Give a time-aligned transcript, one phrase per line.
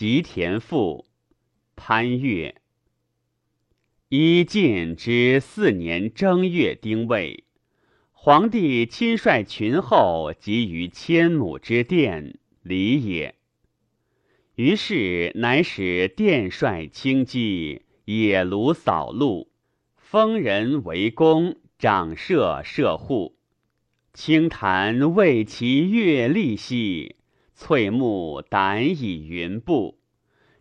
[0.00, 1.04] 吉田赋，
[1.76, 2.54] 潘岳。
[4.08, 7.44] 一晋之四年正月丁未，
[8.10, 13.34] 皇帝亲率群后集于千亩之殿，礼也。
[14.54, 19.52] 于是乃使殿帅轻骑野庐扫路，
[19.98, 23.36] 封人为公，长社射户。
[24.14, 27.16] 清谈为其月利兮，
[27.54, 29.98] 翠木胆以云布。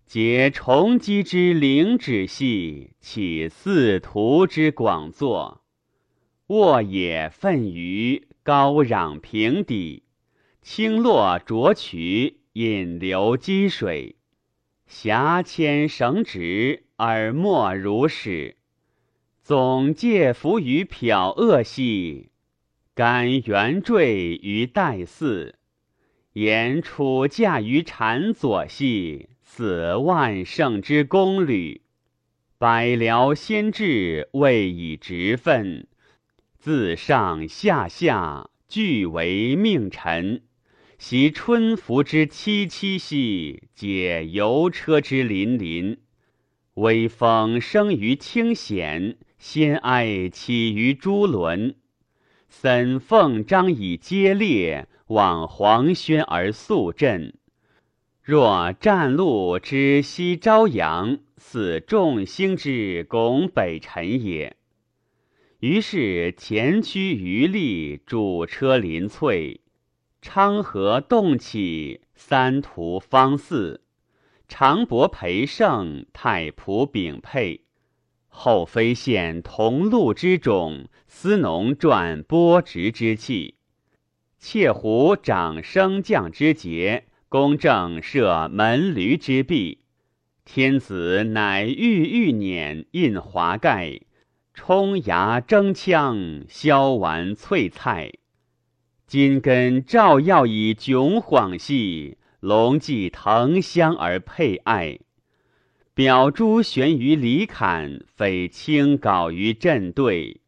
[0.05, 5.63] 结重基之灵指系，起四图之广作。
[6.47, 10.01] 沃野奋于高壤平底，
[10.63, 14.15] 清落浊渠，引流积水。
[14.87, 18.57] 峡牵绳直，而莫如始。
[19.43, 22.31] 总介浮于缥恶兮。
[22.95, 25.58] 甘圆坠于代寺，
[26.39, 31.81] 言处驾于禅左系，似万圣之宫旅。
[32.57, 35.85] 百僚先至，未以直分，
[36.57, 40.43] 自上下下俱为命臣。
[40.97, 45.97] 习春服之萋萋兮，解游车之辚辚。
[46.75, 51.75] 微风生于清显，先哀起于朱轮。
[52.47, 57.33] 森奉张以接列，往黄轩而肃振。
[58.21, 64.55] 若战路之西朝阳，似众星之拱北辰也。
[65.61, 69.61] 于是前驱余力，主车临翠，
[70.21, 73.81] 昌河动起，三途方四，
[74.47, 77.65] 长伯培盛，太仆秉佩。
[78.27, 83.55] 后妃献同路之种，司农转播植之器，
[84.41, 89.79] 妾胡长升降之节，公正设门闾之壁。
[90.45, 93.99] 天子乃御玉辇，印华盖，
[94.53, 98.13] 冲牙争枪，削丸翠菜。
[99.05, 104.99] 金根照耀以迥晃兮，龙骥腾香而佩爱。
[105.93, 110.38] 表珠悬于里坎，匪清稿于阵对。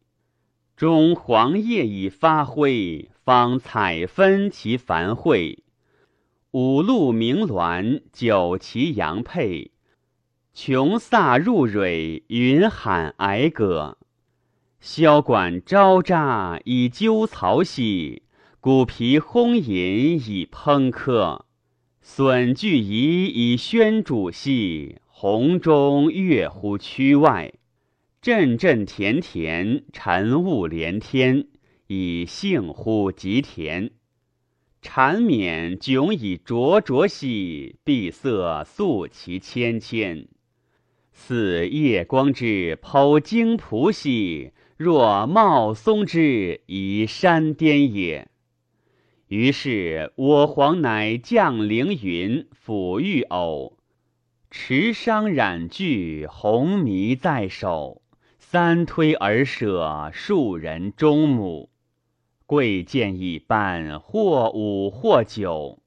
[0.82, 5.62] 中黄叶已发辉，方采分其繁会。
[6.50, 9.70] 五路鸣鸾，九旗扬佩。
[10.52, 13.96] 琼飒入蕊，云喊哀歌。
[14.82, 18.22] 箫管招札以纠曹兮，
[18.58, 21.44] 鼓皮轰吟以烹客。
[22.00, 24.96] 损具仪以宣主兮。
[25.06, 27.54] 红中跃乎区外，
[28.22, 31.48] 阵阵田田，晨雾连天，
[31.88, 33.90] 以幸乎吉田。
[34.80, 40.28] 缠绵迥以灼灼兮，碧色素其芊芊。
[41.12, 48.28] 似夜光之剖荆蒲兮，若茂松之移山巅也。
[49.26, 53.76] 于是我皇乃降凌云，抚玉偶。
[54.48, 58.01] 持觞染具，红泥在手，
[58.52, 61.70] 三推而舍，庶人中母。
[62.44, 65.78] 贵贱一般，或五或九。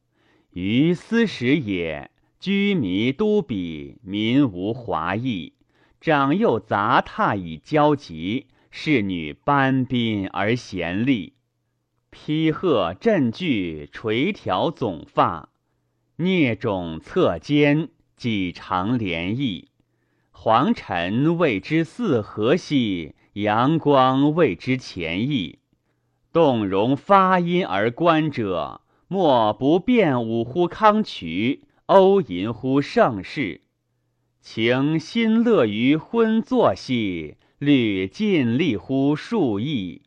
[0.49, 2.09] 于斯时也，
[2.39, 5.53] 居弥都比，民无华裔。
[6.01, 11.33] 长幼杂沓以交集，侍女班宾而贤丽。
[12.09, 15.49] 披鹤振裾，垂髫总发，
[16.17, 17.89] 蹑踵侧肩。
[18.17, 19.65] 几长涟漪，
[20.37, 25.59] 黄尘谓之四合兮，阳光谓之前意。
[26.33, 33.61] 动容发音而观者，莫不辩舞乎康渠，欧吟乎盛世。
[34.41, 40.01] 情心乐于昏坐兮，虑尽力乎数亿。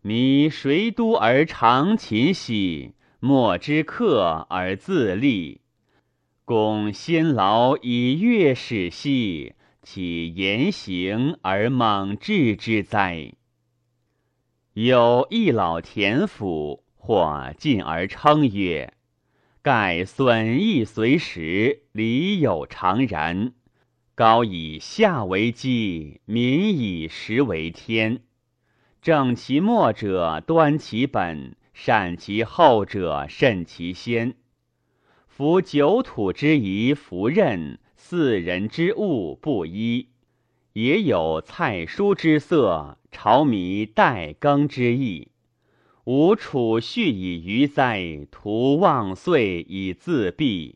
[0.00, 5.59] 迷谁都而长琴兮，莫之客而自立。
[6.50, 9.54] 公辛劳以乐始兮，
[9.84, 13.34] 岂言行而猛志之哉？
[14.72, 18.94] 有一老田府，或进而称曰
[19.62, 23.52] ：“盖损益随时，礼有常然。
[24.16, 28.22] 高以下为基，民以食为天。
[29.00, 34.34] 正其末者，端其本；善其后者，慎其先。”
[35.40, 40.08] 夫九土之宜服任，四人之物不一，
[40.74, 45.28] 也有菜蔬之色，朝米待耕之意。
[46.04, 50.74] 吾储蓄以余哉，徒忘岁以自毙。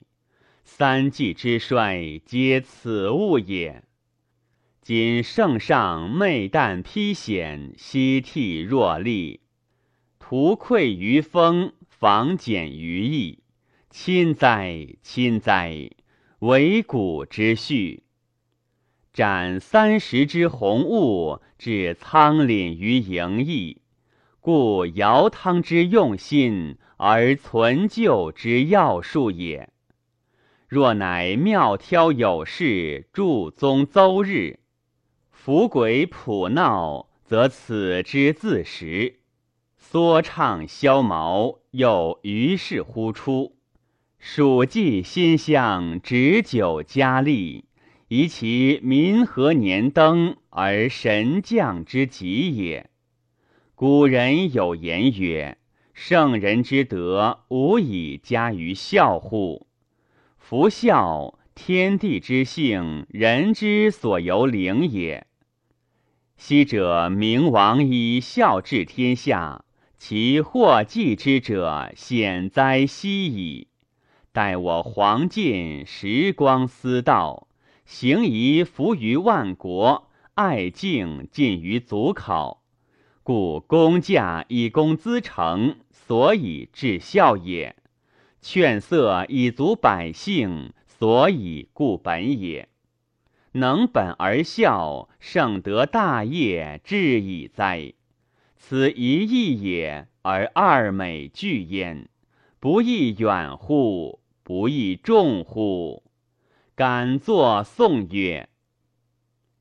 [0.64, 3.84] 三季之衰，皆此物也。
[4.80, 9.40] 今圣上昧旦披险，西替若厉，
[10.18, 13.43] 图溃于风，防减于役。
[13.96, 15.88] 亲哉，亲哉！
[16.40, 18.02] 为古之序，
[19.12, 23.82] 斩三十之鸿物，置仓廪于盈溢，
[24.40, 29.70] 故尧汤之用心，而存旧之要术也。
[30.66, 34.58] 若乃妙挑有事，助宗邹日，
[35.30, 39.20] 伏鬼普闹，则此之自食；
[39.78, 43.53] 缩畅消毛，又于是乎出。
[44.26, 47.66] 蜀稷馨香，执酒佳丽，
[48.08, 52.88] 以其民和年登而神降之极也。
[53.74, 55.58] 古人有言曰
[55.92, 59.66] ：“圣人之德，无以加于孝乎？
[60.38, 65.26] 夫孝，天地之性，人之所由灵也。
[66.38, 69.66] 昔者明王以孝治天下，
[69.98, 73.68] 其祸继之者，显哉奚矣！”
[74.34, 77.46] 待我黄尽时光思道，
[77.84, 82.60] 行仪服于万国，爱敬尽于祖考，
[83.22, 87.76] 故公驾以公资成，所以至孝也；
[88.42, 92.68] 劝色以足百姓，所以固本也。
[93.52, 97.92] 能本而孝，圣德大业至矣哉！
[98.56, 102.08] 此一义也，而二美俱焉，
[102.58, 104.18] 不亦远乎？
[104.44, 106.02] 不亦重乎？
[106.74, 108.50] 敢作颂曰：“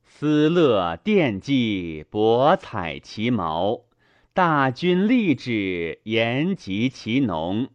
[0.04, 3.86] 思乐奠祭，博采其毛；
[4.34, 7.70] 大军立志，言及其农。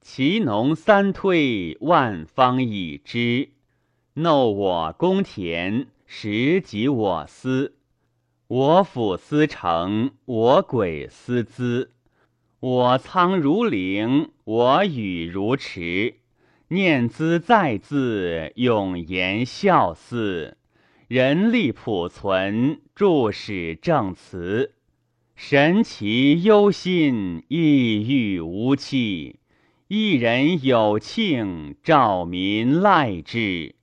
[0.00, 3.50] 其农三推，万方已之。
[4.14, 7.76] 弄我公田，实及我私。
[8.46, 11.90] 我府司成，我鬼司资。
[12.60, 16.14] 我仓如陵，我宇如池。”
[16.70, 20.54] 念兹在兹，永言孝思；
[21.08, 24.74] 人力普存，著史正辞。
[25.34, 29.36] 神奇忧心，抑郁无期。
[29.86, 33.77] 一人有庆，兆民赖之。